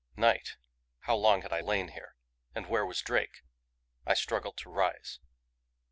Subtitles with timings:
[0.17, 0.55] Night?
[1.01, 2.15] How long had I lain here?
[2.55, 3.43] And where was Drake?
[4.03, 5.19] I struggled to rise.